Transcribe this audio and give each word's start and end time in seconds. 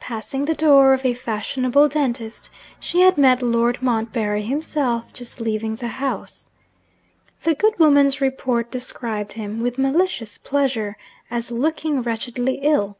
Passing 0.00 0.46
the 0.46 0.54
door 0.54 0.94
of 0.94 1.04
a 1.04 1.12
fashionable 1.12 1.88
dentist, 1.90 2.48
she 2.80 3.02
had 3.02 3.18
met 3.18 3.42
Lord 3.42 3.82
Montbarry 3.82 4.40
himself 4.40 5.12
just 5.12 5.42
leaving 5.42 5.76
the 5.76 5.88
house. 5.88 6.48
The 7.42 7.54
good 7.54 7.78
woman's 7.78 8.18
report 8.18 8.70
described 8.70 9.34
him, 9.34 9.60
with 9.60 9.76
malicious 9.76 10.38
pleasure, 10.38 10.96
as 11.30 11.50
looking 11.50 12.00
wretchedly 12.00 12.60
ill. 12.62 12.96